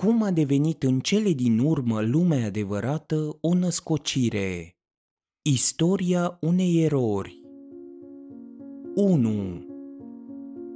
Cum 0.00 0.22
a 0.22 0.30
devenit 0.30 0.82
în 0.82 0.98
cele 1.00 1.30
din 1.30 1.58
urmă 1.58 2.00
lumea 2.00 2.46
adevărată 2.46 3.38
o 3.40 3.54
născocire? 3.54 4.76
Istoria 5.42 6.38
unei 6.40 6.84
erori 6.84 7.40
1. 8.94 9.30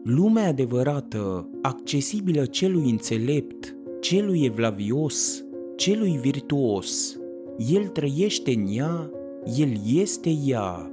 Lumea 0.03 0.49
adevărată, 0.49 1.51
accesibilă 1.63 2.45
celui 2.45 2.91
înțelept, 2.91 3.77
celui 4.01 4.45
evlavios, 4.45 5.45
celui 5.77 6.17
virtuos. 6.17 7.19
El 7.71 7.89
trăiește 7.89 8.53
în 8.53 8.67
ea, 8.77 9.11
el 9.57 9.73
este 9.95 10.31
ea. 10.47 10.93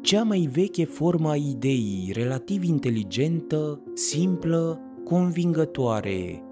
Cea 0.00 0.22
mai 0.22 0.48
veche 0.52 0.84
formă 0.84 1.30
a 1.30 1.36
ideii, 1.36 2.10
relativ 2.12 2.62
inteligentă, 2.62 3.82
simplă, 3.94 4.80
convingătoare. 5.04 6.44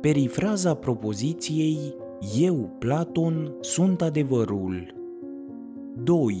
Perifraza 0.00 0.74
propoziției 0.74 1.94
Eu, 2.38 2.76
Platon, 2.78 3.54
sunt 3.60 4.02
adevărul. 4.02 4.94
2. 6.04 6.36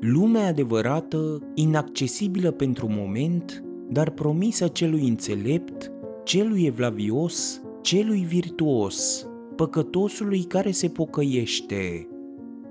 Lumea 0.00 0.46
adevărată, 0.46 1.38
inaccesibilă 1.54 2.50
pentru 2.50 2.86
moment, 2.90 3.64
dar 3.90 4.10
promisă 4.10 4.66
celui 4.66 5.08
înțelept, 5.08 5.92
celui 6.24 6.64
evlavios, 6.64 7.62
celui 7.82 8.20
virtuos, 8.20 9.28
păcătosului 9.56 10.42
care 10.42 10.70
se 10.70 10.88
pocăiește. 10.88 12.08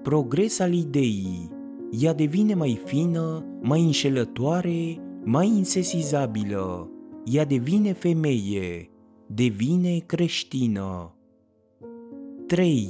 Progres 0.02 0.60
al 0.60 0.74
ideii, 0.74 1.50
ea 2.00 2.14
devine 2.14 2.54
mai 2.54 2.82
fină, 2.86 3.46
mai 3.62 3.82
înșelătoare, 3.82 4.98
mai 5.24 5.48
insesizabilă. 5.48 6.92
Ea 7.26 7.46
devine 7.46 7.94
femeie, 7.94 8.90
devine 9.28 9.98
creștină. 10.06 11.12
3. 12.48 12.90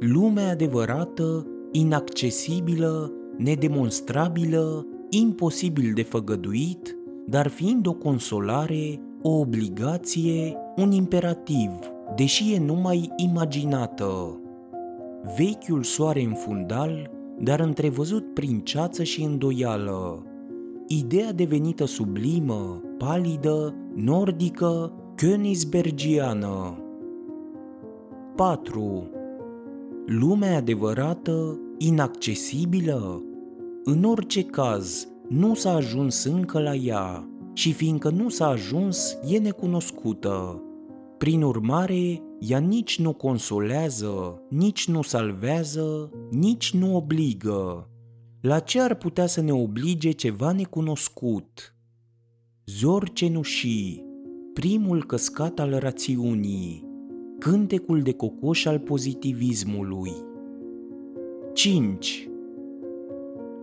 Lumea 0.00 0.50
adevărată, 0.50 1.46
inaccesibilă, 1.72 3.12
nedemonstrabilă, 3.36 4.86
imposibil 5.10 5.92
de 5.94 6.02
făgăduit, 6.02 6.96
dar 7.26 7.48
fiind 7.48 7.86
o 7.86 7.92
consolare, 7.92 9.00
o 9.22 9.30
obligație, 9.30 10.56
un 10.76 10.92
imperativ, 10.92 11.70
deși 12.16 12.52
e 12.52 12.58
numai 12.58 13.10
imaginată. 13.16 14.40
Vechiul 15.36 15.82
soare 15.82 16.22
în 16.22 16.34
fundal, 16.34 17.10
dar 17.40 17.60
întrevăzut 17.60 18.34
prin 18.34 18.60
ceață 18.60 19.02
și 19.02 19.22
îndoială. 19.22 20.22
Ideea 20.86 21.32
devenită 21.32 21.84
sublimă, 21.84 22.82
palidă, 22.98 23.74
nordică, 23.94 24.92
königsbergiană. 25.18 26.78
4. 28.36 29.10
Lumea 30.06 30.56
adevărată, 30.56 31.60
inaccesibilă? 31.78 33.22
În 33.84 34.04
orice 34.04 34.44
caz, 34.44 35.08
nu 35.28 35.54
s-a 35.54 35.72
ajuns 35.72 36.24
încă 36.24 36.60
la 36.60 36.74
ea 36.74 37.28
și 37.52 37.72
fiindcă 37.72 38.10
nu 38.10 38.28
s-a 38.28 38.46
ajuns, 38.46 39.18
e 39.28 39.38
necunoscută. 39.38 40.62
Prin 41.16 41.42
urmare, 41.42 42.22
ea 42.38 42.58
nici 42.58 43.00
nu 43.00 43.12
consolează, 43.12 44.42
nici 44.50 44.88
nu 44.88 45.02
salvează, 45.02 46.10
nici 46.30 46.74
nu 46.74 46.96
obligă. 46.96 47.90
La 48.40 48.58
ce 48.58 48.80
ar 48.80 48.94
putea 48.94 49.26
să 49.26 49.40
ne 49.40 49.52
oblige 49.52 50.10
ceva 50.10 50.52
necunoscut? 50.52 51.74
Zor 52.66 53.10
cenușii, 53.12 54.07
primul 54.58 55.04
căscat 55.04 55.58
al 55.58 55.76
rațiunii, 55.78 56.84
cântecul 57.38 58.00
de 58.02 58.12
cocoș 58.12 58.64
al 58.64 58.78
pozitivismului. 58.78 60.12
5. 61.52 62.28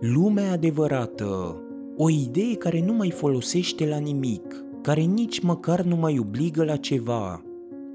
Lumea 0.00 0.52
adevărată, 0.52 1.62
o 1.96 2.10
idee 2.10 2.54
care 2.54 2.84
nu 2.84 2.92
mai 2.92 3.10
folosește 3.10 3.86
la 3.86 3.96
nimic, 3.96 4.64
care 4.82 5.00
nici 5.00 5.40
măcar 5.40 5.82
nu 5.82 5.96
mai 5.96 6.18
obligă 6.18 6.64
la 6.64 6.76
ceva, 6.76 7.42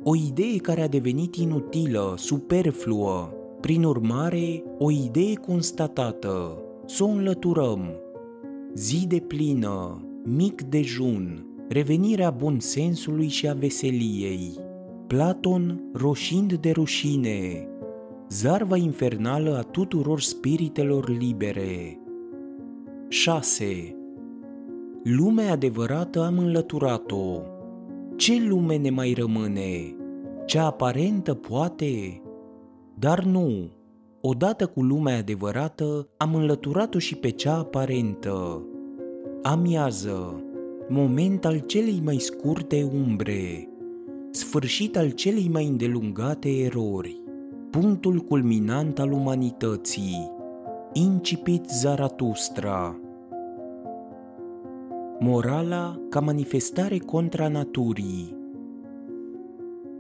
o 0.04 0.16
idee 0.16 0.58
care 0.58 0.82
a 0.82 0.88
devenit 0.88 1.36
inutilă, 1.36 2.14
superfluă, 2.18 3.34
prin 3.62 3.84
urmare, 3.84 4.64
o 4.78 4.92
idee 4.92 5.34
constatată, 5.34 6.64
să 6.86 7.04
o 7.04 7.08
înlăturăm. 7.08 7.82
Zi 8.74 9.08
de 9.08 9.20
plină, 9.20 10.02
mic 10.24 10.62
dejun, 10.62 11.46
revenirea 11.72 12.30
bun 12.30 12.60
sensului 12.60 13.28
și 13.28 13.48
a 13.48 13.54
veseliei. 13.54 14.60
Platon 15.08 15.84
roșind 15.94 16.54
de 16.54 16.72
rușine, 16.72 17.68
zarva 18.30 18.78
infernală 18.78 19.58
a 19.58 19.62
tuturor 19.62 20.22
spiritelor 20.22 21.10
libere. 21.10 22.00
6. 23.08 23.96
Lumea 25.04 25.52
adevărată 25.52 26.24
am 26.26 26.38
înlăturat-o. 26.38 27.42
Ce 28.16 28.46
lume 28.48 28.78
ne 28.78 28.90
mai 28.90 29.14
rămâne? 29.18 29.96
Cea 30.46 30.66
aparentă 30.66 31.34
poate? 31.34 32.22
Dar 33.00 33.24
nu. 33.24 33.70
Odată 34.22 34.66
cu 34.66 34.82
lumea 34.82 35.18
adevărată 35.18 36.08
am 36.18 36.36
înlăturat-o 36.36 37.00
și 37.00 37.16
pe 37.16 37.30
cea 37.30 37.58
aparentă. 37.58 38.66
Amiază, 39.42 40.44
moment 40.90 41.46
al 41.46 41.58
celei 41.60 42.02
mai 42.04 42.18
scurte 42.18 42.90
umbre, 42.94 43.70
sfârșit 44.32 44.98
al 44.98 45.10
celei 45.10 45.50
mai 45.52 45.68
îndelungate 45.68 46.50
erori, 46.50 47.22
punctul 47.70 48.20
culminant 48.20 49.00
al 49.00 49.12
umanității, 49.12 50.32
incipit 50.94 51.66
Zaratustra. 51.70 53.00
Morala 55.20 56.00
ca 56.10 56.20
manifestare 56.20 56.98
contra 56.98 57.48
naturii. 57.48 58.36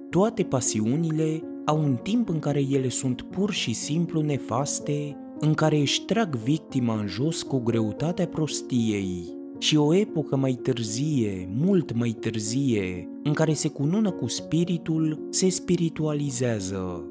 Toate 0.09 0.43
pasiunile 0.43 1.41
au 1.65 1.83
un 1.83 1.95
timp 2.03 2.29
în 2.29 2.39
care 2.39 2.61
ele 2.69 2.89
sunt 2.89 3.21
pur 3.21 3.51
și 3.51 3.73
simplu 3.73 4.21
nefaste, 4.21 5.15
în 5.39 5.53
care 5.53 5.77
își 5.77 6.05
trag 6.05 6.35
victima 6.35 6.99
în 6.99 7.07
jos 7.07 7.41
cu 7.41 7.59
greutatea 7.59 8.27
prostiei, 8.27 9.39
și 9.61 9.77
o 9.77 9.93
epocă 9.93 10.35
mai 10.35 10.53
târzie, 10.53 11.49
mult 11.55 11.93
mai 11.93 12.09
târzie, 12.09 13.09
în 13.23 13.33
care 13.33 13.53
se 13.53 13.67
cunună 13.67 14.11
cu 14.11 14.27
spiritul, 14.27 15.27
se 15.29 15.49
spiritualizează. 15.49 17.05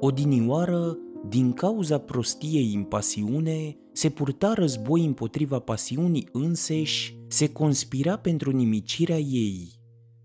Odinioară, 0.00 0.98
din 1.28 1.52
cauza 1.52 1.98
prostiei 1.98 2.72
în 2.74 2.82
pasiune, 2.82 3.76
se 3.92 4.08
purta 4.08 4.52
război 4.52 5.04
împotriva 5.04 5.58
pasiunii 5.58 6.28
înseși, 6.32 7.18
se 7.28 7.48
conspira 7.48 8.16
pentru 8.16 8.50
nimicirea 8.50 9.18
ei. 9.18 9.68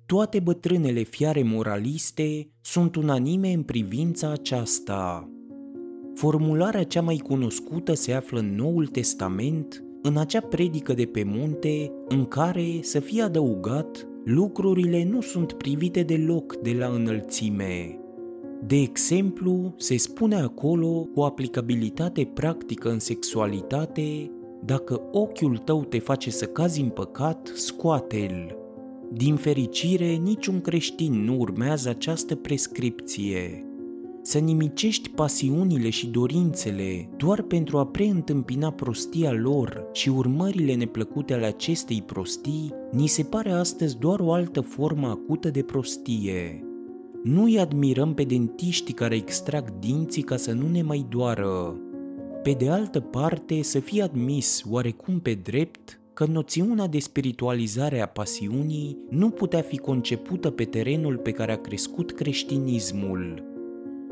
Toate 0.06 0.40
bătrânele 0.40 1.04
fiare 1.04 1.44
moraliste 1.44 2.50
sunt 2.62 2.96
unanime 2.96 3.54
în 3.54 3.64
privința 3.64 4.32
aceasta. 4.32 5.30
Formularea 6.16 6.84
cea 6.84 7.02
mai 7.02 7.18
cunoscută 7.18 7.94
se 7.94 8.14
află 8.14 8.40
în 8.40 8.56
Noul 8.56 8.88
Testament, 8.88 9.84
în 10.02 10.18
acea 10.18 10.42
predică 10.42 10.94
de 10.94 11.06
pe 11.06 11.24
munte 11.24 11.92
în 12.08 12.26
care 12.26 12.66
să 12.82 13.00
fie 13.00 13.22
adăugat 13.22 14.08
lucrurile 14.26 15.04
nu 15.04 15.22
sunt 15.22 15.54
privite 15.54 16.04
deloc 16.04 16.56
de 16.56 16.76
la 16.80 16.88
înălțime. 16.88 18.00
De 18.66 18.76
exemplu, 18.76 19.74
se 19.78 19.98
spune 19.98 20.36
acolo 20.36 21.08
cu 21.14 21.22
aplicabilitate 21.22 22.32
practică 22.34 22.90
în 22.90 23.00
sexualitate, 23.00 24.32
dacă 24.66 25.02
ochiul 25.12 25.58
tău 25.58 25.84
te 25.84 26.00
face 26.00 26.32
să 26.32 26.46
cazi 26.46 26.82
în 26.82 26.90
păcat, 26.90 27.52
scoate-l. 27.56 28.56
Din 29.14 29.36
fericire, 29.36 30.12
niciun 30.12 30.62
creștin 30.62 31.24
nu 31.24 31.36
urmează 31.40 31.90
această 31.90 32.36
prescripție 32.36 33.69
să 34.30 34.38
nimicești 34.38 35.10
pasiunile 35.10 35.90
și 35.90 36.08
dorințele 36.08 37.10
doar 37.18 37.42
pentru 37.42 37.78
a 37.78 37.86
preîntâmpina 37.86 38.72
prostia 38.72 39.32
lor 39.32 39.90
și 39.94 40.10
urmările 40.10 40.76
neplăcute 40.76 41.34
ale 41.34 41.46
acestei 41.46 42.02
prostii, 42.02 42.74
ni 42.92 43.08
se 43.08 43.24
pare 43.24 43.52
astăzi 43.52 43.98
doar 43.98 44.20
o 44.20 44.34
altă 44.34 44.62
formă 44.62 45.08
acută 45.08 45.50
de 45.50 45.62
prostie. 45.62 46.64
Nu 47.24 47.44
îi 47.44 47.60
admirăm 47.60 48.14
pe 48.14 48.24
dentiștii 48.24 48.94
care 48.94 49.16
extrag 49.16 49.80
dinții 49.80 50.22
ca 50.22 50.38
să 50.38 50.52
nu 50.52 50.68
ne 50.68 50.82
mai 50.82 51.06
doară. 51.10 51.80
Pe 52.44 52.52
de 52.52 52.70
altă 52.70 53.00
parte, 53.00 53.62
să 53.62 53.80
fie 53.80 54.02
admis 54.02 54.64
oarecum 54.70 55.20
pe 55.20 55.34
drept 55.44 56.00
că 56.14 56.26
noțiunea 56.26 56.88
de 56.88 57.00
spiritualizare 57.00 58.02
a 58.02 58.08
pasiunii 58.08 58.98
nu 59.10 59.30
putea 59.30 59.62
fi 59.62 59.78
concepută 59.78 60.50
pe 60.50 60.64
terenul 60.64 61.18
pe 61.18 61.32
care 61.32 61.52
a 61.52 61.62
crescut 61.62 62.12
creștinismul, 62.12 63.44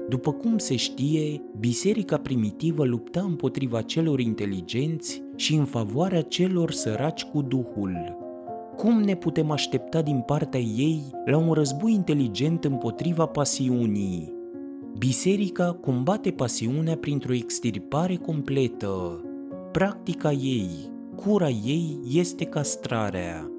după 0.09 0.31
cum 0.31 0.57
se 0.57 0.75
știe, 0.75 1.42
biserica 1.59 2.18
primitivă 2.18 2.86
lupta 2.86 3.21
împotriva 3.21 3.81
celor 3.81 4.19
inteligenți 4.19 5.21
și 5.36 5.56
în 5.56 5.65
favoarea 5.65 6.21
celor 6.21 6.71
săraci 6.71 7.24
cu 7.24 7.42
Duhul. 7.42 8.18
Cum 8.75 9.01
ne 9.01 9.15
putem 9.15 9.51
aștepta 9.51 10.01
din 10.01 10.24
partea 10.25 10.59
ei 10.59 11.04
la 11.25 11.38
un 11.38 11.51
război 11.51 11.94
inteligent 11.94 12.63
împotriva 12.63 13.25
pasiunii? 13.25 14.33
Biserica 14.98 15.77
combate 15.81 16.31
pasiunea 16.31 16.98
printr-o 16.98 17.33
extirpare 17.33 18.15
completă. 18.15 19.21
Practica 19.71 20.31
ei, 20.31 20.69
cura 21.15 21.50
ei 21.50 22.00
este 22.13 22.45
castrarea. 22.45 23.51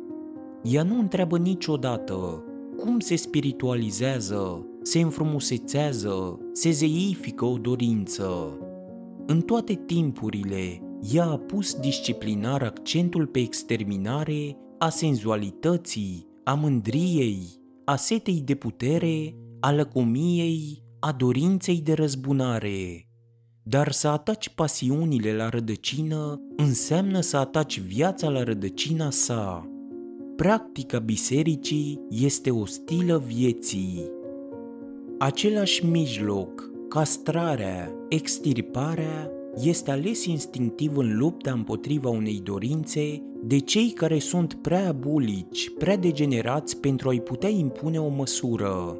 Ea 0.63 0.83
nu 0.83 0.99
întreabă 0.99 1.39
niciodată 1.39 2.43
cum 2.77 2.99
se 2.99 3.17
spiritualizează, 3.17 4.67
se 4.89 5.01
înfrumusețează, 5.01 6.39
se 6.53 6.71
zeifică 6.71 7.45
o 7.45 7.59
dorință. 7.59 8.59
În 9.27 9.41
toate 9.41 9.75
timpurile, 9.87 10.83
ea 11.13 11.25
a 11.25 11.39
pus 11.39 11.75
disciplinar 11.75 12.63
accentul 12.63 13.27
pe 13.27 13.39
exterminare 13.39 14.57
a 14.79 14.89
senzualității, 14.89 16.27
a 16.45 16.55
mândriei, 16.55 17.43
a 17.85 17.97
setei 17.97 18.43
de 18.45 18.55
putere, 18.55 19.35
a 19.61 19.73
lăcomiei, 19.73 20.83
a 21.01 21.13
dorinței 21.13 21.81
de 21.81 21.93
răzbunare. 21.93 23.09
Dar 23.63 23.93
să 23.93 24.09
ataci 24.09 24.49
pasiunile 24.49 25.37
la 25.37 25.49
rădăcină 25.49 26.41
înseamnă 26.57 27.21
să 27.21 27.37
ataci 27.37 27.81
viața 27.81 28.29
la 28.29 28.43
rădăcina 28.43 29.11
sa. 29.11 29.71
Practica 30.37 30.99
bisericii 30.99 32.01
este 32.11 32.51
ostilă 32.51 33.23
vieții. 33.27 34.17
Același 35.21 35.87
mijloc, 35.87 36.71
castrarea, 36.89 37.93
extirparea, 38.09 39.31
este 39.63 39.91
ales 39.91 40.25
instinctiv 40.25 40.97
în 40.97 41.17
lupta 41.17 41.53
împotriva 41.53 42.09
unei 42.09 42.41
dorințe 42.43 43.23
de 43.43 43.59
cei 43.59 43.91
care 43.91 44.19
sunt 44.19 44.55
prea 44.55 44.93
bulici, 44.93 45.71
prea 45.79 45.97
degenerați 45.97 46.81
pentru 46.81 47.09
a-i 47.09 47.21
putea 47.21 47.49
impune 47.49 47.99
o 47.99 48.09
măsură, 48.09 48.99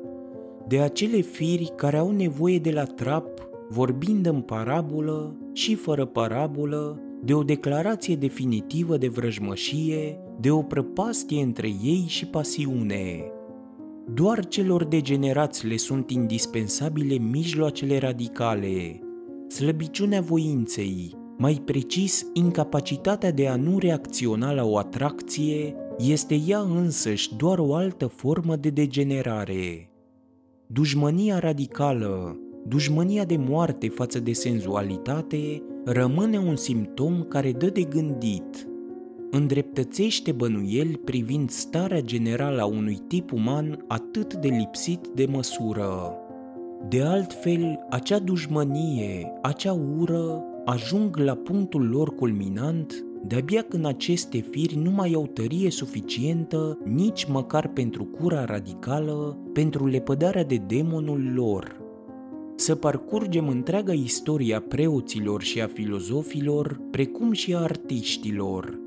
de 0.69 0.81
acele 0.81 1.21
firi 1.21 1.73
care 1.77 1.97
au 1.97 2.11
nevoie 2.11 2.59
de 2.59 2.71
la 2.71 2.85
trap, 2.85 3.49
vorbind 3.69 4.27
în 4.27 4.41
parabolă 4.41 5.37
și 5.53 5.75
fără 5.75 6.05
parabolă, 6.05 7.03
de 7.23 7.35
o 7.35 7.43
declarație 7.43 8.17
definitivă 8.17 8.97
de 8.97 9.09
vrăjmășie, 9.09 10.21
de 10.41 10.51
o 10.51 10.63
prăpastie 10.63 11.43
între 11.43 11.69
ei 11.83 12.05
și 12.07 12.27
pasiune. 12.27 13.33
Doar 14.15 14.47
celor 14.47 14.85
degenerați 14.85 15.67
le 15.67 15.77
sunt 15.77 16.11
indispensabile 16.11 17.15
mijloacele 17.15 17.99
radicale, 17.99 19.01
slăbiciunea 19.49 20.21
voinței, 20.21 21.15
mai 21.39 21.63
precis 21.65 22.27
incapacitatea 22.33 23.33
de 23.33 23.49
a 23.49 23.57
nu 23.57 23.79
reacționa 23.79 24.53
la 24.53 24.65
o 24.65 24.79
atracție, 24.79 25.75
este 25.99 26.41
ea 26.47 26.59
însăși 26.59 27.37
doar 27.37 27.59
o 27.59 27.75
altă 27.75 28.07
formă 28.07 28.57
de 28.57 28.71
degenerare. 28.71 29.91
Dușmănia 30.67 31.39
radicală, 31.39 32.39
dușmănia 32.67 33.25
de 33.25 33.37
moarte 33.37 33.89
față 33.89 34.21
de 34.21 34.33
senzualitate, 34.33 35.63
rămâne 35.85 36.39
un 36.39 36.57
simptom 36.57 37.23
care 37.23 37.53
dă 37.53 37.67
de 37.67 37.83
gândit. 37.83 38.69
Îndreptățește 39.31 40.33
bănuieli 40.33 40.97
privind 40.97 41.51
starea 41.51 42.01
generală 42.01 42.61
a 42.61 42.65
unui 42.65 42.99
tip 43.09 43.33
uman 43.33 43.85
atât 43.89 44.35
de 44.35 44.49
lipsit 44.49 45.07
de 45.15 45.27
măsură. 45.27 46.17
De 46.89 47.03
altfel, 47.03 47.79
acea 47.91 48.19
dușmănie, 48.19 49.33
acea 49.43 49.73
ură, 49.73 50.45
ajung 50.65 51.17
la 51.17 51.35
punctul 51.35 51.89
lor 51.89 52.15
culminant 52.15 53.05
de-abia 53.27 53.63
când 53.63 53.85
aceste 53.85 54.39
firi 54.39 54.77
nu 54.77 54.91
mai 54.91 55.13
au 55.15 55.27
tărie 55.27 55.71
suficientă 55.71 56.79
nici 56.85 57.25
măcar 57.25 57.69
pentru 57.69 58.05
cura 58.05 58.45
radicală, 58.45 59.39
pentru 59.53 59.87
lepădarea 59.87 60.45
de 60.45 60.57
demonul 60.67 61.33
lor. 61.35 61.81
Să 62.57 62.75
parcurgem 62.75 63.49
întreaga 63.49 63.93
istoria 63.93 64.61
preoților 64.61 65.43
și 65.43 65.61
a 65.61 65.67
filozofilor, 65.67 66.81
precum 66.91 67.33
și 67.33 67.55
a 67.55 67.59
artiștilor. 67.59 68.79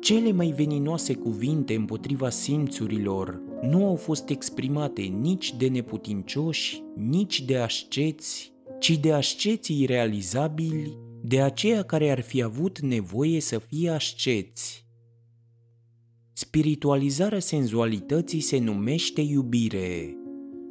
Cele 0.00 0.32
mai 0.32 0.52
veninoase 0.56 1.14
cuvinte 1.14 1.74
împotriva 1.74 2.30
simțurilor 2.30 3.42
nu 3.62 3.86
au 3.86 3.94
fost 3.94 4.28
exprimate 4.28 5.02
nici 5.02 5.56
de 5.56 5.68
neputincioși, 5.68 6.82
nici 6.96 7.42
de 7.42 7.56
asceți, 7.56 8.52
ci 8.78 8.98
de 8.98 9.12
asceții 9.12 9.86
realizabili, 9.86 10.96
de 11.22 11.40
aceia 11.40 11.82
care 11.82 12.10
ar 12.10 12.20
fi 12.20 12.42
avut 12.42 12.80
nevoie 12.80 13.40
să 13.40 13.58
fie 13.58 13.90
asceți. 13.90 14.86
Spiritualizarea 16.32 17.40
senzualității 17.40 18.40
se 18.40 18.58
numește 18.58 19.20
iubire. 19.20 20.16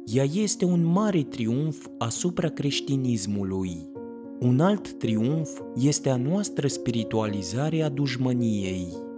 Ea 0.06 0.24
este 0.24 0.64
un 0.64 0.84
mare 0.84 1.22
triumf 1.22 1.86
asupra 1.98 2.48
creștinismului. 2.48 3.88
Un 4.40 4.60
alt 4.60 4.98
triumf 4.98 5.60
este 5.76 6.08
a 6.08 6.16
noastră 6.16 6.66
spiritualizare 6.66 7.82
a 7.82 7.88
dușmăniei. 7.88 9.08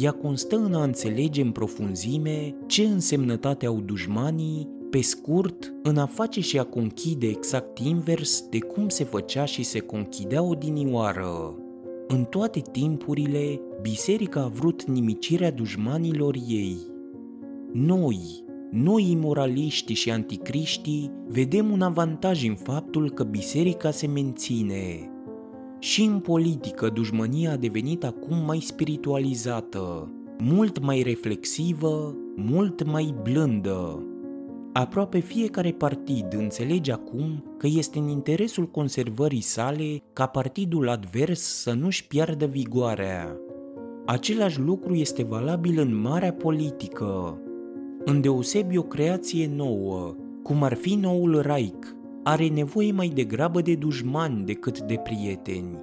Ea 0.00 0.10
constă 0.10 0.56
în 0.56 0.74
a 0.74 0.82
înțelege 0.82 1.42
în 1.42 1.50
profunzime 1.50 2.54
ce 2.66 2.82
însemnătate 2.82 3.66
au 3.66 3.80
dușmanii, 3.80 4.68
pe 4.90 5.00
scurt, 5.00 5.74
în 5.82 5.96
a 5.96 6.06
face 6.06 6.40
și 6.40 6.58
a 6.58 6.64
conchide 6.64 7.26
exact 7.26 7.78
invers 7.78 8.44
de 8.50 8.58
cum 8.58 8.88
se 8.88 9.04
făcea 9.04 9.44
și 9.44 9.62
se 9.62 9.78
conchidea 9.78 10.42
odinioară. 10.42 11.54
În 12.08 12.24
toate 12.24 12.62
timpurile, 12.72 13.60
biserica 13.82 14.42
a 14.42 14.46
vrut 14.48 14.84
nimicirea 14.84 15.50
dușmanilor 15.50 16.34
ei. 16.48 16.76
Noi, 17.72 18.20
noi 18.70 19.10
imoraliști 19.10 19.92
și 19.92 20.10
anticriștii, 20.10 21.10
vedem 21.28 21.70
un 21.70 21.82
avantaj 21.82 22.44
în 22.48 22.54
faptul 22.54 23.10
că 23.10 23.24
biserica 23.24 23.90
se 23.90 24.06
menține, 24.06 25.10
și 25.78 26.02
în 26.04 26.18
politică, 26.18 26.88
dușmânia 26.88 27.52
a 27.52 27.56
devenit 27.56 28.04
acum 28.04 28.44
mai 28.46 28.60
spiritualizată, 28.60 30.12
mult 30.38 30.80
mai 30.80 31.02
reflexivă, 31.02 32.16
mult 32.36 32.84
mai 32.90 33.14
blândă. 33.22 34.02
Aproape 34.72 35.18
fiecare 35.18 35.70
partid 35.70 36.26
înțelege 36.36 36.92
acum 36.92 37.44
că 37.58 37.66
este 37.66 37.98
în 37.98 38.08
interesul 38.08 38.66
conservării 38.70 39.40
sale 39.40 40.02
ca 40.12 40.26
partidul 40.26 40.88
advers 40.88 41.40
să 41.40 41.72
nu-și 41.72 42.06
piardă 42.06 42.46
vigoarea. 42.46 43.36
Același 44.06 44.60
lucru 44.60 44.94
este 44.94 45.22
valabil 45.24 45.80
în 45.80 46.00
marea 46.00 46.32
politică. 46.32 47.38
Îndeosebi 48.04 48.76
o 48.76 48.82
creație 48.82 49.50
nouă, 49.56 50.14
cum 50.42 50.62
ar 50.62 50.74
fi 50.74 50.94
noul 50.94 51.40
Reich, 51.40 51.86
are 52.22 52.48
nevoie 52.48 52.92
mai 52.92 53.08
degrabă 53.08 53.60
de 53.60 53.74
dușmani 53.74 54.44
decât 54.44 54.80
de 54.80 55.00
prieteni. 55.02 55.78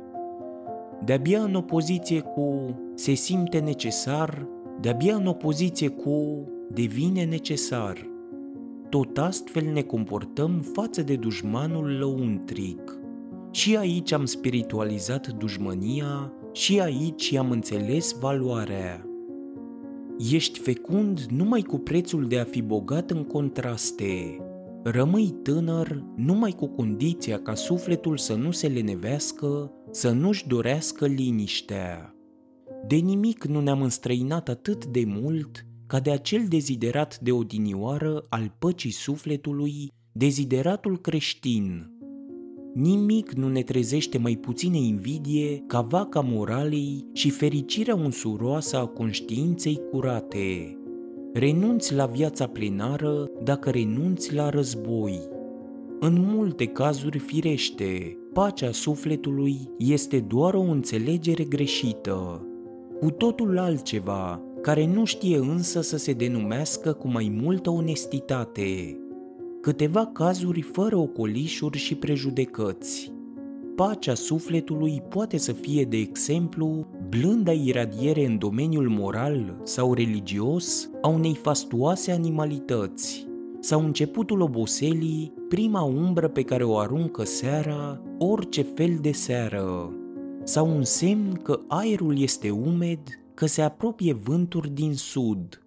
De-abia 1.05 1.41
în 1.41 1.55
opoziție 1.55 2.19
cu 2.19 2.75
se 2.93 3.13
simte 3.13 3.59
necesar, 3.59 4.47
de-abia 4.81 5.15
în 5.15 5.25
opoziție 5.25 5.87
cu 5.87 6.47
devine 6.73 7.23
necesar. 7.23 8.09
Tot 8.89 9.17
astfel 9.17 9.63
ne 9.73 9.81
comportăm 9.81 10.65
față 10.73 11.01
de 11.01 11.15
dușmanul 11.15 11.97
lăuntric. 11.97 12.99
Și 13.51 13.77
aici 13.77 14.11
am 14.11 14.25
spiritualizat 14.25 15.27
dușmănia, 15.27 16.33
și 16.51 16.79
aici 16.79 17.33
am 17.33 17.51
înțeles 17.51 18.15
valoarea. 18.19 19.07
Ești 20.31 20.59
fecund 20.59 21.19
numai 21.19 21.61
cu 21.61 21.77
prețul 21.77 22.27
de 22.27 22.39
a 22.39 22.43
fi 22.43 22.61
bogat 22.61 23.11
în 23.11 23.23
contraste, 23.23 24.39
Rămâi 24.87 25.35
tânăr 25.43 26.03
numai 26.15 26.51
cu 26.51 26.67
condiția 26.67 27.39
ca 27.41 27.53
sufletul 27.53 28.17
să 28.17 28.35
nu 28.35 28.51
se 28.51 28.67
lenevească, 28.67 29.71
să 29.91 30.11
nu-și 30.11 30.47
dorească 30.47 31.05
liniștea. 31.05 32.15
De 32.87 32.95
nimic 32.95 33.43
nu 33.45 33.61
ne-am 33.61 33.81
înstrăinat 33.81 34.49
atât 34.49 34.85
de 34.85 35.03
mult 35.05 35.65
ca 35.87 35.99
de 35.99 36.11
acel 36.11 36.45
deziderat 36.47 37.19
de 37.19 37.31
odinioară 37.31 38.25
al 38.29 38.55
păcii 38.59 38.91
sufletului, 38.91 39.91
dezideratul 40.11 40.97
creștin. 40.97 41.91
Nimic 42.73 43.31
nu 43.31 43.49
ne 43.49 43.61
trezește 43.61 44.17
mai 44.17 44.35
puține 44.35 44.77
invidie 44.77 45.63
ca 45.67 45.81
vaca 45.81 46.21
moralei 46.21 47.05
și 47.13 47.29
fericirea 47.29 47.95
unsuroasă 47.95 48.77
a 48.77 48.85
conștiinței 48.85 49.81
curate. 49.91 50.77
Renunți 51.37 51.93
la 51.93 52.05
viața 52.05 52.47
plenară 52.47 53.29
dacă 53.43 53.69
renunți 53.69 54.33
la 54.33 54.49
război. 54.49 55.19
În 55.99 56.21
multe 56.35 56.65
cazuri 56.65 57.17
firește, 57.17 58.17
pacea 58.33 58.71
sufletului 58.71 59.57
este 59.77 60.19
doar 60.19 60.53
o 60.53 60.61
înțelegere 60.61 61.43
greșită, 61.43 62.47
cu 62.99 63.11
totul 63.11 63.57
altceva, 63.57 64.41
care 64.61 64.85
nu 64.85 65.05
știe 65.05 65.37
însă 65.37 65.81
să 65.81 65.97
se 65.97 66.13
denumească 66.13 66.93
cu 66.93 67.07
mai 67.07 67.37
multă 67.41 67.69
onestitate. 67.69 68.99
Câteva 69.61 70.05
cazuri 70.05 70.61
fără 70.61 70.97
ocolișuri 70.97 71.77
și 71.77 71.95
prejudecăți. 71.95 73.13
Pacea 73.75 74.13
sufletului 74.13 75.01
poate 75.09 75.37
să 75.37 75.51
fie, 75.51 75.83
de 75.83 75.97
exemplu, 75.97 76.87
blânda 77.17 77.51
iradiere 77.51 78.25
în 78.25 78.37
domeniul 78.37 78.89
moral 78.89 79.55
sau 79.63 79.93
religios 79.93 80.89
a 81.01 81.07
unei 81.07 81.35
fastuoase 81.35 82.11
animalități, 82.11 83.27
sau 83.59 83.83
începutul 83.83 84.41
oboselii, 84.41 85.33
prima 85.49 85.81
umbră 85.81 86.27
pe 86.27 86.41
care 86.41 86.63
o 86.63 86.77
aruncă 86.77 87.23
seara, 87.23 88.01
orice 88.17 88.61
fel 88.61 88.97
de 89.01 89.11
seară, 89.11 89.93
sau 90.43 90.75
un 90.75 90.83
semn 90.83 91.39
că 91.43 91.59
aerul 91.67 92.21
este 92.21 92.49
umed, 92.49 92.99
că 93.33 93.45
se 93.45 93.61
apropie 93.61 94.13
vânturi 94.13 94.69
din 94.69 94.93
sud, 94.93 95.61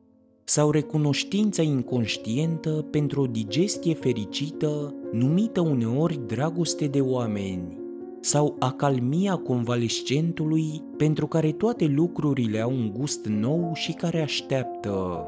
sau 0.45 0.71
recunoștința 0.71 1.63
inconștientă 1.63 2.71
pentru 2.91 3.21
o 3.21 3.27
digestie 3.27 3.95
fericită, 3.95 4.95
numită 5.13 5.61
uneori 5.61 6.21
dragoste 6.27 6.87
de 6.87 7.01
oameni, 7.01 7.79
sau 8.21 8.57
acalmia 8.59 9.37
convalescentului 9.37 10.83
pentru 10.97 11.27
care 11.27 11.53
toate 11.53 11.85
lucrurile 11.85 12.61
au 12.61 12.71
un 12.71 12.93
gust 12.99 13.27
nou 13.27 13.71
și 13.75 13.93
care 13.93 14.21
așteaptă, 14.21 15.25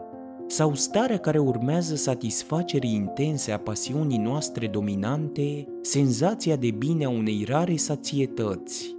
sau 0.46 0.74
starea 0.74 1.16
care 1.16 1.38
urmează 1.38 1.94
satisfacerii 1.94 2.94
intense 2.94 3.52
a 3.52 3.58
pasiunii 3.58 4.18
noastre 4.18 4.66
dominante, 4.66 5.66
senzația 5.80 6.56
de 6.56 6.70
bine 6.70 7.04
a 7.04 7.08
unei 7.08 7.44
rare 7.48 7.76
sațietăți, 7.76 8.96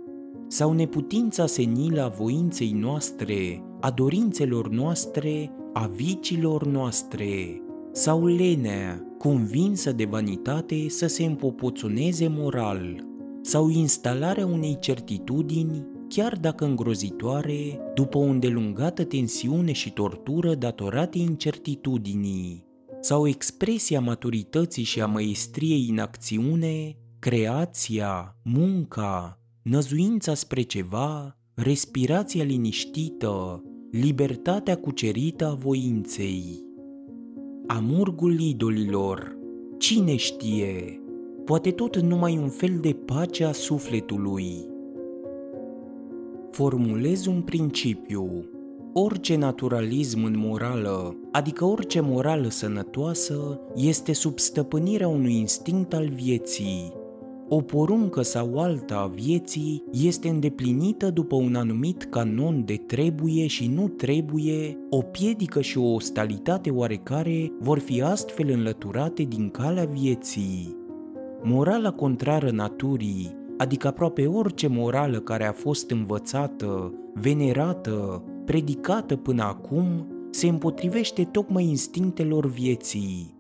sau 0.48 0.74
neputința 0.74 1.46
senilă 1.46 2.04
a 2.04 2.08
voinței 2.08 2.72
noastre, 2.72 3.64
a 3.80 3.90
dorințelor 3.90 4.70
noastre, 4.70 5.52
a 5.74 5.88
vicilor 5.96 6.66
noastre, 6.66 7.62
sau 7.92 8.26
lenea, 8.26 9.16
convinsă 9.18 9.92
de 9.92 10.06
vanitate 10.06 10.90
să 10.90 11.08
se 11.08 11.24
împopoțuneze 11.24 12.28
moral, 12.28 13.11
sau 13.42 13.70
instalarea 13.70 14.46
unei 14.46 14.78
certitudini, 14.80 15.86
chiar 16.08 16.38
dacă 16.38 16.66
îngrozitoare, 16.66 17.80
după 17.94 18.18
o 18.18 18.22
îndelungată 18.22 19.04
tensiune 19.04 19.72
și 19.72 19.92
tortură 19.92 20.56
datorate 20.56 21.18
incertitudinii, 21.18 22.66
sau 23.00 23.28
expresia 23.28 24.00
maturității 24.00 24.84
și 24.84 25.02
a 25.02 25.06
măestriei 25.06 25.88
în 25.90 26.00
acțiune, 26.00 26.96
creația, 27.20 28.36
munca, 28.44 29.40
năzuința 29.62 30.34
spre 30.34 30.62
ceva, 30.62 31.38
respirația 31.54 32.44
liniștită, 32.44 33.64
libertatea 33.92 34.78
cucerită 34.78 35.48
a 35.48 35.54
voinței. 35.54 36.64
Amurgul 37.68 38.40
idolilor, 38.40 39.36
cine 39.78 40.16
știe, 40.16 41.01
poate 41.46 41.72
tot 41.72 41.98
numai 41.98 42.38
un 42.38 42.50
fel 42.50 42.78
de 42.82 42.94
pace 43.06 43.44
a 43.44 43.52
sufletului. 43.52 44.66
Formulez 46.52 47.26
un 47.26 47.42
principiu. 47.42 48.46
Orice 48.94 49.36
naturalism 49.36 50.24
în 50.24 50.34
morală, 50.38 51.16
adică 51.32 51.66
orice 51.66 52.00
morală 52.00 52.50
sănătoasă, 52.50 53.60
este 53.76 54.14
sub 54.14 54.40
stăpânirea 54.40 55.08
unui 55.08 55.36
instinct 55.36 55.94
al 55.94 56.08
vieții, 56.08 56.94
o 57.54 57.62
poruncă 57.62 58.22
sau 58.22 58.60
alta 58.60 58.96
a 58.96 59.08
vieții 59.08 59.84
este 59.92 60.30
îndeplinită 60.30 61.10
după 61.10 61.36
un 61.36 61.56
anumit 61.56 62.04
canon 62.04 62.66
de 62.66 62.76
trebuie 62.76 63.48
și 63.48 63.68
nu 63.68 63.88
trebuie, 63.88 64.78
o 64.90 65.02
piedică 65.02 65.62
și 65.62 65.78
o 65.78 65.94
ostalitate 65.94 66.70
oarecare 66.70 67.52
vor 67.60 67.80
fi 67.80 68.02
astfel 68.02 68.50
înlăturate 68.50 69.24
din 69.24 69.50
calea 69.50 69.86
vieții. 69.86 70.81
Morala 71.44 71.92
contrară 71.92 72.52
naturii, 72.52 73.36
adică 73.58 73.88
aproape 73.88 74.28
orice 74.28 74.68
morală 74.68 75.20
care 75.20 75.48
a 75.48 75.52
fost 75.52 75.90
învățată, 75.90 76.94
venerată, 77.14 78.24
predicată 78.46 79.16
până 79.16 79.44
acum, 79.44 80.08
se 80.30 80.48
împotrivește 80.48 81.24
tocmai 81.24 81.64
instinctelor 81.64 82.46
vieții, 82.46 83.40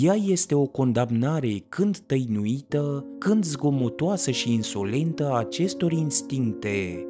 ea 0.00 0.14
este 0.14 0.54
o 0.54 0.66
condamnare 0.66 1.64
când 1.68 1.98
tăinuită, 1.98 3.06
când 3.18 3.44
zgomotoasă 3.44 4.30
și 4.30 4.52
insolentă 4.52 5.30
a 5.30 5.38
acestor 5.38 5.92
instincte. 5.92 7.06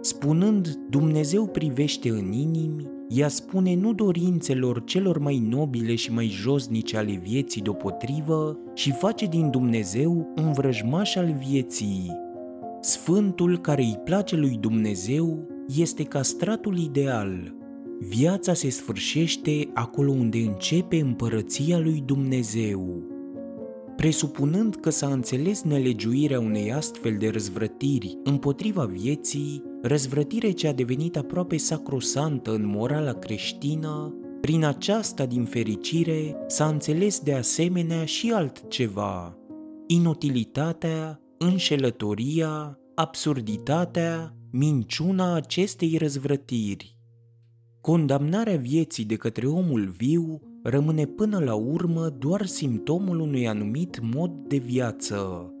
Spunând 0.00 0.78
Dumnezeu 0.90 1.46
privește 1.46 2.08
în 2.08 2.32
inimi, 2.32 2.88
ea 3.12 3.28
spune 3.28 3.74
nu 3.74 3.92
dorințelor 3.92 4.84
celor 4.84 5.18
mai 5.18 5.38
nobile 5.38 5.94
și 5.94 6.12
mai 6.12 6.26
josnice 6.26 6.96
ale 6.96 7.20
vieții 7.22 7.62
deopotrivă 7.62 8.58
și 8.74 8.92
face 8.92 9.26
din 9.26 9.50
Dumnezeu 9.50 10.32
un 10.36 10.52
vrăjmaș 10.52 11.16
al 11.16 11.36
vieții. 11.48 12.12
Sfântul 12.80 13.58
care 13.58 13.82
îi 13.82 14.00
place 14.04 14.36
lui 14.36 14.56
Dumnezeu 14.60 15.48
este 15.76 16.02
castratul 16.02 16.78
ideal, 16.78 17.54
Viața 18.02 18.54
se 18.54 18.70
sfârșește 18.70 19.68
acolo 19.74 20.10
unde 20.10 20.38
începe 20.38 21.00
împărăția 21.00 21.78
lui 21.78 22.02
Dumnezeu. 22.06 23.09
Presupunând 24.00 24.74
că 24.74 24.90
s-a 24.90 25.06
înțeles 25.06 25.62
nelegiuirea 25.62 26.40
unei 26.40 26.72
astfel 26.72 27.16
de 27.18 27.28
răzvrătiri 27.28 28.18
împotriva 28.24 28.84
vieții, 28.84 29.62
răzvrătire 29.82 30.50
ce 30.50 30.68
a 30.68 30.72
devenit 30.72 31.16
aproape 31.16 31.56
sacrosantă 31.56 32.54
în 32.54 32.66
morala 32.66 33.12
creștină, 33.12 34.14
prin 34.40 34.64
aceasta, 34.64 35.26
din 35.26 35.44
fericire, 35.44 36.36
s-a 36.46 36.66
înțeles 36.66 37.20
de 37.20 37.34
asemenea 37.34 38.04
și 38.04 38.32
altceva, 38.32 39.38
inutilitatea, 39.86 41.20
înșelătoria, 41.38 42.78
absurditatea, 42.94 44.36
minciuna 44.50 45.34
acestei 45.34 45.96
răzvrătiri. 45.96 46.96
Condamnarea 47.80 48.56
vieții 48.56 49.04
de 49.04 49.16
către 49.16 49.46
omul 49.46 49.94
viu 49.96 50.40
rămâne 50.62 51.04
până 51.04 51.38
la 51.38 51.54
urmă 51.54 52.14
doar 52.18 52.46
simptomul 52.46 53.20
unui 53.20 53.48
anumit 53.48 54.00
mod 54.14 54.30
de 54.46 54.56
viață. 54.56 55.52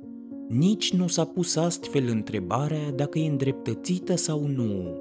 Nici 0.48 0.92
nu 0.92 1.06
s-a 1.06 1.24
pus 1.24 1.56
astfel 1.56 2.08
întrebarea 2.08 2.90
dacă 2.94 3.18
e 3.18 3.28
îndreptățită 3.28 4.16
sau 4.16 4.46
nu. 4.46 4.98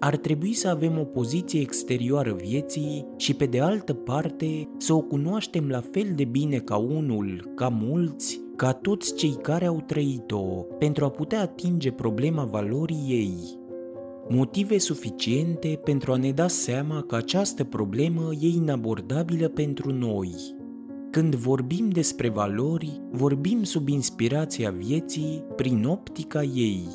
Ar 0.00 0.16
trebui 0.16 0.52
să 0.52 0.68
avem 0.68 0.98
o 0.98 1.04
poziție 1.04 1.60
exterioară 1.60 2.32
vieții 2.32 3.06
și 3.16 3.34
pe 3.34 3.46
de 3.46 3.60
altă 3.60 3.92
parte 3.94 4.68
să 4.78 4.92
o 4.92 5.00
cunoaștem 5.00 5.68
la 5.68 5.80
fel 5.80 6.12
de 6.14 6.24
bine 6.24 6.56
ca 6.56 6.76
unul, 6.76 7.52
ca 7.54 7.68
mulți, 7.68 8.40
ca 8.56 8.72
toți 8.72 9.14
cei 9.14 9.36
care 9.42 9.66
au 9.66 9.82
trăit-o, 9.86 10.44
pentru 10.78 11.04
a 11.04 11.10
putea 11.10 11.40
atinge 11.40 11.90
problema 11.90 12.44
valorii 12.44 13.04
ei 13.08 13.64
motive 14.28 14.78
suficiente 14.78 15.80
pentru 15.84 16.12
a 16.12 16.16
ne 16.16 16.30
da 16.30 16.48
seama 16.48 17.02
că 17.02 17.16
această 17.16 17.64
problemă 17.64 18.30
e 18.40 18.46
inabordabilă 18.46 19.48
pentru 19.48 19.92
noi. 19.92 20.34
Când 21.10 21.34
vorbim 21.34 21.88
despre 21.88 22.28
valori, 22.28 23.00
vorbim 23.10 23.62
sub 23.62 23.88
inspirația 23.88 24.70
vieții 24.70 25.44
prin 25.56 25.84
optica 25.84 26.42
ei. 26.42 26.88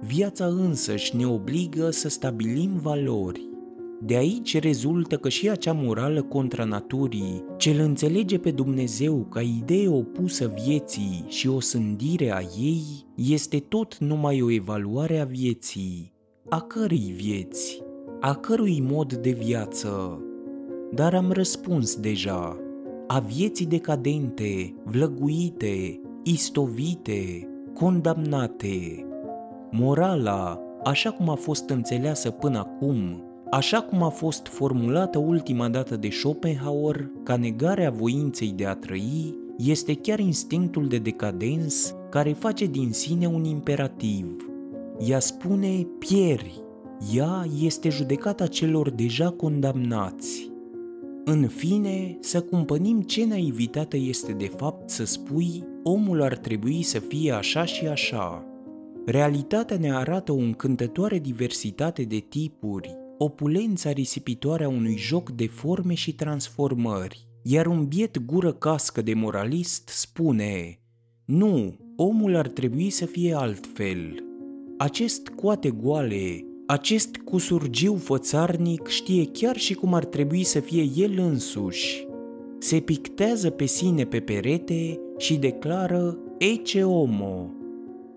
Viața 0.00 0.46
însăși 0.46 1.16
ne 1.16 1.26
obligă 1.26 1.90
să 1.90 2.08
stabilim 2.08 2.70
valori. 2.82 3.48
De 4.04 4.16
aici 4.16 4.60
rezultă 4.60 5.16
că 5.16 5.28
și 5.28 5.50
acea 5.50 5.72
morală 5.72 6.22
contra 6.22 6.64
naturii, 6.64 7.44
ce 7.56 7.70
îl 7.70 7.78
înțelege 7.78 8.38
pe 8.38 8.50
Dumnezeu 8.50 9.26
ca 9.30 9.40
idee 9.40 9.88
opusă 9.88 10.54
vieții 10.64 11.24
și 11.28 11.48
o 11.48 11.60
sândire 11.60 12.32
a 12.32 12.40
ei, 12.60 12.82
este 13.14 13.58
tot 13.58 13.98
numai 13.98 14.42
o 14.42 14.50
evaluare 14.50 15.20
a 15.20 15.24
vieții, 15.24 16.11
a 16.52 16.60
cărei 16.60 17.12
vieți, 17.16 17.82
a 18.20 18.34
cărui 18.34 18.84
mod 18.90 19.14
de 19.14 19.30
viață. 19.30 20.22
Dar 20.90 21.14
am 21.14 21.30
răspuns 21.30 21.96
deja, 21.96 22.56
a 23.06 23.18
vieții 23.18 23.66
decadente, 23.66 24.74
vlăguite, 24.84 26.00
istovite, 26.22 27.48
condamnate. 27.74 29.06
Morala, 29.70 30.60
așa 30.84 31.10
cum 31.10 31.28
a 31.28 31.34
fost 31.34 31.68
înțeleasă 31.68 32.30
până 32.30 32.58
acum, 32.58 33.22
așa 33.50 33.80
cum 33.80 34.02
a 34.02 34.08
fost 34.08 34.46
formulată 34.46 35.18
ultima 35.18 35.68
dată 35.68 35.96
de 35.96 36.08
Schopenhauer 36.10 37.10
ca 37.22 37.36
negarea 37.36 37.90
voinței 37.90 38.52
de 38.56 38.66
a 38.66 38.74
trăi, 38.74 39.34
este 39.58 39.94
chiar 39.94 40.18
instinctul 40.18 40.88
de 40.88 40.98
decadens 40.98 41.94
care 42.10 42.32
face 42.32 42.66
din 42.66 42.90
sine 42.90 43.26
un 43.26 43.44
imperativ– 43.44 44.36
ea 44.98 45.18
spune 45.18 45.86
pieri, 45.98 46.62
ea 47.14 47.46
este 47.60 47.88
judecata 47.88 48.46
celor 48.46 48.90
deja 48.90 49.30
condamnați. 49.30 50.50
În 51.24 51.48
fine, 51.48 52.16
să 52.20 52.40
cumpănim 52.40 53.00
ce 53.00 53.26
naivitată 53.26 53.96
este 53.96 54.32
de 54.32 54.50
fapt 54.56 54.90
să 54.90 55.04
spui 55.04 55.64
omul 55.82 56.22
ar 56.22 56.36
trebui 56.36 56.82
să 56.82 56.98
fie 56.98 57.32
așa 57.32 57.64
și 57.64 57.86
așa. 57.86 58.46
Realitatea 59.06 59.76
ne 59.76 59.94
arată 59.94 60.32
o 60.32 60.36
încântătoare 60.36 61.18
diversitate 61.18 62.02
de 62.02 62.18
tipuri, 62.18 62.96
opulența 63.18 63.90
risipitoare 63.90 64.64
a 64.64 64.68
unui 64.68 64.96
joc 64.96 65.30
de 65.30 65.46
forme 65.46 65.94
și 65.94 66.14
transformări, 66.14 67.26
iar 67.42 67.66
un 67.66 67.84
biet 67.84 68.18
gură 68.18 68.52
cască 68.52 69.02
de 69.02 69.14
moralist 69.14 69.88
spune 69.88 70.78
Nu, 71.24 71.76
omul 71.96 72.36
ar 72.36 72.48
trebui 72.48 72.90
să 72.90 73.06
fie 73.06 73.34
altfel, 73.34 74.24
acest 74.82 75.28
coate 75.28 75.70
goale, 75.70 76.46
Acest 76.66 77.16
cusurgiu 77.16 77.96
fățarnic 77.96 78.86
știe 78.86 79.24
chiar 79.24 79.56
și 79.56 79.74
cum 79.74 79.94
ar 79.94 80.04
trebui 80.04 80.44
să 80.44 80.60
fie 80.60 80.90
el 80.96 81.18
însuși. 81.18 82.06
Se 82.58 82.80
pictează 82.80 83.50
pe 83.50 83.64
sine 83.64 84.04
pe 84.04 84.20
perete 84.20 85.00
și 85.18 85.36
declară 85.36 86.18
Ece 86.38 86.82
homo. 86.82 87.50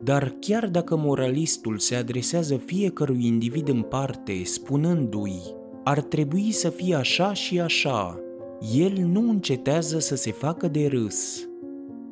Dar 0.03 0.35
chiar 0.39 0.67
dacă 0.67 0.97
moralistul 0.97 1.77
se 1.77 1.95
adresează 1.95 2.55
fiecărui 2.55 3.25
individ 3.25 3.67
în 3.67 3.81
parte, 3.81 4.43
spunându-i 4.43 5.41
ar 5.83 6.01
trebui 6.01 6.51
să 6.51 6.69
fie 6.69 6.95
așa 6.95 7.33
și 7.33 7.59
așa, 7.59 8.19
el 8.75 9.07
nu 9.11 9.29
încetează 9.29 9.99
să 9.99 10.15
se 10.15 10.31
facă 10.31 10.67
de 10.67 10.87
râs. 10.87 11.47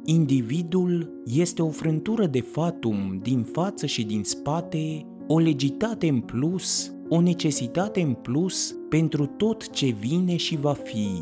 Individul 0.06 1.22
este 1.26 1.62
o 1.62 1.70
frântură 1.70 2.26
de 2.26 2.42
fatum 2.42 3.20
din 3.22 3.44
față 3.44 3.86
și 3.86 4.04
din 4.04 4.24
spate, 4.24 5.06
o 5.28 5.40
legitate 5.40 6.08
în 6.08 6.20
plus, 6.20 6.94
o 7.10 7.22
necesitate 7.22 8.02
în 8.02 8.14
plus 8.14 8.76
pentru 8.90 9.26
tot 9.26 9.70
ce 9.70 9.96
vine 10.00 10.36
și 10.36 10.58
va 10.58 10.74
fi. 10.74 11.22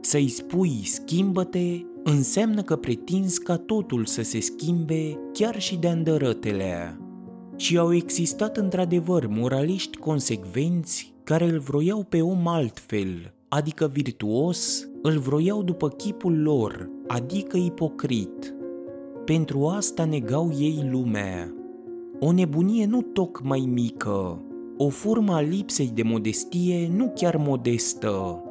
Să-i 0.00 0.28
spui 0.28 0.80
schimbă-te 0.84 1.80
înseamnă 2.02 2.62
că 2.62 2.76
pretinzi 2.76 3.42
ca 3.42 3.56
totul 3.56 4.04
să 4.04 4.22
se 4.22 4.40
schimbe 4.40 5.18
chiar 5.32 5.60
și 5.60 5.76
de 5.76 5.88
îndărătele. 5.88 6.98
Și 7.56 7.78
au 7.78 7.94
existat 7.94 8.56
într-adevăr 8.56 9.26
moraliști 9.26 9.96
consecvenți 9.96 11.14
care 11.24 11.44
îl 11.44 11.58
vroiau 11.58 12.06
pe 12.08 12.22
om 12.22 12.46
altfel, 12.46 13.34
adică 13.48 13.90
virtuos, 13.92 14.88
îl 15.02 15.18
vroiau 15.18 15.62
după 15.62 15.88
chipul 15.88 16.42
lor, 16.42 16.90
adică 17.08 17.56
ipocrit. 17.56 18.54
Pentru 19.24 19.66
asta 19.66 20.04
negau 20.04 20.50
ei 20.58 20.88
lumea. 20.90 21.52
O 22.20 22.32
nebunie 22.32 22.86
nu 22.86 23.02
tocmai 23.02 23.68
mică, 23.72 24.42
o 24.76 24.88
formă 24.88 25.32
a 25.32 25.40
lipsei 25.40 25.90
de 25.94 26.02
modestie 26.02 26.90
nu 26.96 27.12
chiar 27.14 27.36
modestă. 27.36 28.42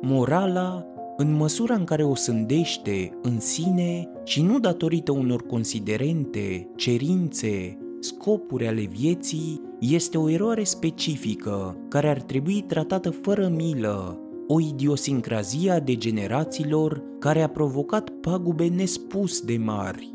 Morala, 0.00 0.86
în 1.16 1.32
măsura 1.32 1.74
în 1.74 1.84
care 1.84 2.04
o 2.04 2.14
sândește 2.14 3.18
în 3.22 3.40
sine 3.40 4.08
și 4.24 4.42
nu 4.42 4.58
datorită 4.58 5.12
unor 5.12 5.46
considerente, 5.46 6.68
cerințe, 6.76 7.78
scopuri 8.00 8.66
ale 8.66 8.82
vieții, 8.82 9.60
este 9.80 10.18
o 10.18 10.30
eroare 10.30 10.64
specifică 10.64 11.76
care 11.88 12.08
ar 12.08 12.20
trebui 12.20 12.64
tratată 12.66 13.10
fără 13.10 13.52
milă, 13.56 14.18
o 14.46 14.60
idiosincrazie 14.60 15.70
a 15.70 15.80
degenerațiilor 15.80 17.02
care 17.18 17.42
a 17.42 17.48
provocat 17.48 18.10
pagube 18.10 18.66
nespus 18.66 19.40
de 19.40 19.56
mari. 19.56 20.10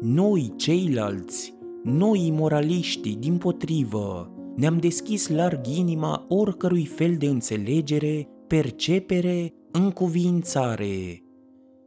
Noi, 0.00 0.52
ceilalți, 0.56 1.54
noi 1.82 2.30
moraliștii, 2.32 3.16
din 3.16 3.36
potrivă, 3.36 4.34
ne-am 4.56 4.78
deschis 4.78 5.28
larg 5.28 5.66
inima 5.66 6.26
oricărui 6.28 6.86
fel 6.86 7.16
de 7.16 7.26
înțelegere, 7.26 8.28
percepere, 8.46 9.52
încuvințare. 9.70 11.22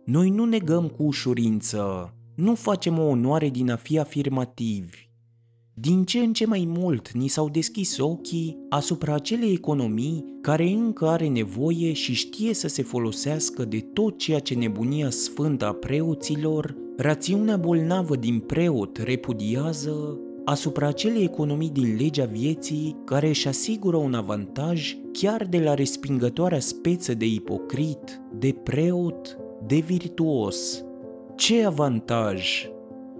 Noi 0.05 0.29
nu 0.29 0.45
negăm 0.45 0.87
cu 0.87 1.03
ușurință, 1.03 2.13
nu 2.35 2.55
facem 2.55 2.99
o 2.99 3.03
onoare 3.03 3.49
din 3.49 3.71
a 3.71 3.75
fi 3.75 3.99
afirmativi. 3.99 5.11
Din 5.75 6.03
ce 6.03 6.19
în 6.19 6.33
ce 6.33 6.45
mai 6.45 6.65
mult 6.77 7.11
ni 7.11 7.27
s-au 7.27 7.49
deschis 7.49 7.97
ochii 7.97 8.57
asupra 8.69 9.13
acelei 9.13 9.51
economii 9.51 10.25
care 10.41 10.69
încă 10.69 11.07
are 11.07 11.27
nevoie 11.27 11.93
și 11.93 12.13
știe 12.13 12.53
să 12.53 12.67
se 12.67 12.83
folosească 12.83 13.65
de 13.65 13.79
tot 13.79 14.17
ceea 14.17 14.39
ce 14.39 14.53
nebunia 14.53 15.09
sfântă 15.09 15.65
a 15.65 15.73
preoților, 15.73 16.75
rațiunea 16.97 17.57
bolnavă 17.57 18.15
din 18.15 18.39
preot 18.39 18.97
repudiază, 18.97 20.19
asupra 20.45 20.87
acelei 20.87 21.23
economii 21.23 21.69
din 21.69 21.95
legea 21.95 22.25
vieții 22.25 22.95
care 23.05 23.27
își 23.27 23.47
asigură 23.47 23.97
un 23.97 24.13
avantaj 24.13 24.97
chiar 25.11 25.45
de 25.49 25.59
la 25.59 25.73
respingătoarea 25.73 26.59
speță 26.59 27.13
de 27.13 27.25
ipocrit, 27.25 28.21
de 28.39 28.55
preot, 28.63 29.37
de 29.67 29.75
virtuos. 29.75 30.83
Ce 31.35 31.65
avantaj 31.65 32.67